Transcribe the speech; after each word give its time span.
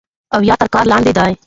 او 0.35 0.41
يا 0.47 0.55
تر 0.59 0.67
كار 0.73 0.85
لاندې 0.91 1.11
دی 1.17 1.31